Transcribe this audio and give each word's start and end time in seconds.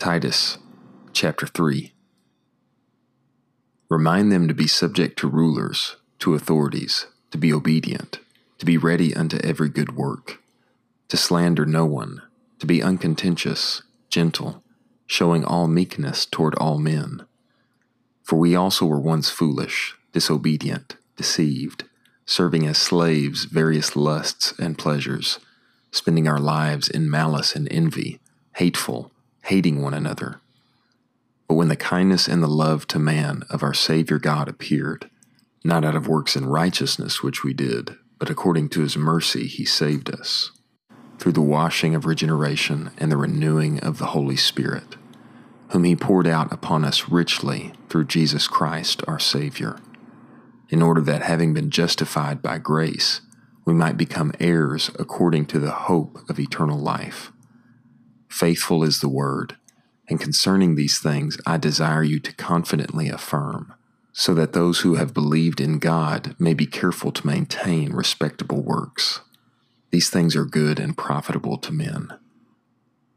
Titus 0.00 0.56
chapter 1.12 1.46
3 1.46 1.92
Remind 3.90 4.32
them 4.32 4.48
to 4.48 4.54
be 4.54 4.66
subject 4.66 5.18
to 5.18 5.28
rulers, 5.28 5.96
to 6.20 6.32
authorities, 6.32 7.06
to 7.32 7.36
be 7.36 7.52
obedient, 7.52 8.18
to 8.56 8.64
be 8.64 8.78
ready 8.78 9.14
unto 9.14 9.36
every 9.44 9.68
good 9.68 9.96
work, 9.96 10.42
to 11.08 11.18
slander 11.18 11.66
no 11.66 11.84
one, 11.84 12.22
to 12.60 12.66
be 12.66 12.82
uncontentious, 12.82 13.82
gentle, 14.08 14.64
showing 15.04 15.44
all 15.44 15.68
meekness 15.68 16.24
toward 16.24 16.54
all 16.54 16.78
men. 16.78 17.26
For 18.22 18.38
we 18.38 18.56
also 18.56 18.86
were 18.86 18.98
once 18.98 19.28
foolish, 19.28 19.96
disobedient, 20.14 20.96
deceived, 21.18 21.84
serving 22.24 22.66
as 22.66 22.78
slaves 22.78 23.44
various 23.44 23.94
lusts 23.94 24.54
and 24.58 24.78
pleasures, 24.78 25.40
spending 25.92 26.26
our 26.26 26.40
lives 26.40 26.88
in 26.88 27.10
malice 27.10 27.54
and 27.54 27.68
envy, 27.70 28.18
hateful, 28.54 29.12
hating 29.42 29.82
one 29.82 29.94
another. 29.94 30.40
But 31.48 31.54
when 31.54 31.68
the 31.68 31.76
kindness 31.76 32.28
and 32.28 32.42
the 32.42 32.48
love 32.48 32.86
to 32.88 32.98
man 32.98 33.44
of 33.50 33.62
our 33.62 33.74
Savior 33.74 34.18
God 34.18 34.48
appeared, 34.48 35.10
not 35.64 35.84
out 35.84 35.96
of 35.96 36.08
works 36.08 36.36
in 36.36 36.46
righteousness 36.46 37.22
which 37.22 37.42
we 37.42 37.52
did, 37.52 37.96
but 38.18 38.30
according 38.30 38.68
to 38.70 38.80
his 38.80 38.96
mercy 38.96 39.46
he 39.46 39.64
saved 39.64 40.10
us, 40.10 40.52
through 41.18 41.32
the 41.32 41.40
washing 41.40 41.94
of 41.94 42.06
regeneration 42.06 42.90
and 42.98 43.10
the 43.10 43.16
renewing 43.16 43.80
of 43.80 43.98
the 43.98 44.06
Holy 44.06 44.36
Spirit 44.36 44.96
whom 45.70 45.84
he 45.84 45.96
poured 45.96 46.26
out 46.26 46.52
upon 46.52 46.84
us 46.84 47.08
richly 47.08 47.72
through 47.88 48.04
Jesus 48.04 48.48
Christ 48.48 49.02
our 49.06 49.18
Savior, 49.18 49.78
in 50.68 50.82
order 50.82 51.00
that 51.00 51.22
having 51.22 51.54
been 51.54 51.70
justified 51.70 52.42
by 52.42 52.58
grace, 52.58 53.20
we 53.64 53.72
might 53.72 53.96
become 53.96 54.32
heirs 54.40 54.90
according 54.98 55.46
to 55.46 55.58
the 55.60 55.70
hope 55.70 56.18
of 56.28 56.40
eternal 56.40 56.78
life. 56.78 57.32
Faithful 58.40 58.82
is 58.82 59.00
the 59.00 59.08
word, 59.08 59.58
and 60.08 60.18
concerning 60.18 60.74
these 60.74 60.98
things 60.98 61.36
I 61.44 61.58
desire 61.58 62.02
you 62.02 62.18
to 62.20 62.32
confidently 62.32 63.10
affirm, 63.10 63.74
so 64.14 64.32
that 64.32 64.54
those 64.54 64.80
who 64.80 64.94
have 64.94 65.12
believed 65.12 65.60
in 65.60 65.78
God 65.78 66.34
may 66.38 66.54
be 66.54 66.64
careful 66.64 67.12
to 67.12 67.26
maintain 67.26 67.92
respectable 67.92 68.62
works. 68.62 69.20
These 69.90 70.08
things 70.08 70.34
are 70.36 70.46
good 70.46 70.80
and 70.80 70.96
profitable 70.96 71.58
to 71.58 71.70
men 71.70 72.14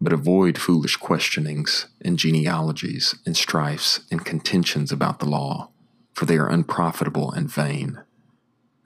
but 0.02 0.12
avoid 0.12 0.58
foolish 0.58 0.98
questionings 0.98 1.88
and 2.02 2.20
genealogies 2.20 3.16
and 3.26 3.38
strifes 3.38 4.02
and 4.12 4.26
contentions 4.26 4.92
about 4.92 5.20
the 5.20 5.26
law, 5.26 5.70
for 6.12 6.26
they 6.26 6.36
are 6.36 6.50
unprofitable 6.50 7.32
and 7.32 7.50
vain. 7.50 8.02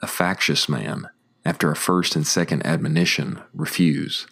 A 0.04 0.06
factious 0.06 0.70
man, 0.70 1.08
after 1.44 1.72
a 1.72 1.76
first 1.76 2.16
and 2.16 2.28
second 2.28 2.64
admonition, 2.68 3.42
refuse, 3.52 4.28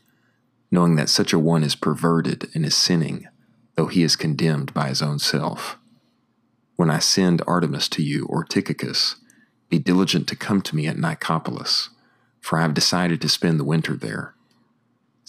knowing 0.75 0.95
that 0.95 1.09
such 1.09 1.33
a 1.33 1.39
one 1.39 1.63
is 1.63 1.75
perverted 1.75 2.49
and 2.53 2.63
is 2.65 2.75
sinning, 2.75 3.27
though 3.75 3.87
he 3.87 4.03
is 4.03 4.15
condemned 4.15 4.71
by 4.73 4.89
his 4.89 5.01
own 5.01 5.17
self. 5.17 5.77
When 6.75 6.91
I 6.91 6.99
send 6.99 7.41
Artemas 7.47 7.89
to 7.91 8.03
you 8.03 8.25
or 8.27 8.43
Tychicus, 8.43 9.15
be 9.69 9.79
diligent 9.79 10.27
to 10.27 10.35
come 10.35 10.61
to 10.61 10.75
me 10.75 10.85
at 10.85 10.97
Nicopolis, 10.97 11.89
for 12.41 12.59
I 12.59 12.61
have 12.61 12.75
decided 12.75 13.19
to 13.21 13.29
spend 13.29 13.59
the 13.59 13.63
winter 13.63 13.95
there 13.95 14.35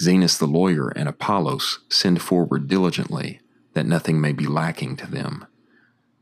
Zenas 0.01 0.39
the 0.39 0.47
lawyer 0.47 0.89
and 0.91 1.09
Apollos 1.09 1.81
send 1.89 2.21
forward 2.21 2.69
diligently, 2.69 3.41
that 3.73 3.87
nothing 3.87 4.21
may 4.21 4.33
be 4.33 4.47
lacking 4.47 4.97
to 4.97 5.07
them. 5.07 5.47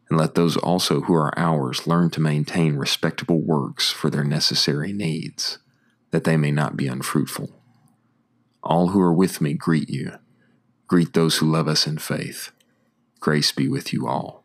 And 0.08 0.18
let 0.18 0.34
those 0.34 0.56
also 0.56 1.02
who 1.02 1.14
are 1.14 1.36
ours 1.36 1.86
learn 1.86 2.10
to 2.10 2.20
maintain 2.20 2.76
respectable 2.76 3.40
works 3.40 3.90
for 3.90 4.10
their 4.10 4.22
necessary 4.22 4.92
needs, 4.92 5.58
that 6.12 6.24
they 6.24 6.36
may 6.36 6.52
not 6.52 6.76
be 6.76 6.86
unfruitful. 6.86 7.50
All 8.64 8.88
who 8.88 9.00
are 9.00 9.12
with 9.12 9.42
me 9.42 9.52
greet 9.54 9.90
you. 9.90 10.12
Greet 10.88 11.12
those 11.12 11.38
who 11.38 11.46
love 11.50 11.68
us 11.68 11.86
in 11.86 11.98
faith. 11.98 12.50
Grace 13.20 13.52
be 13.52 13.68
with 13.68 13.92
you 13.92 14.08
all. 14.08 14.43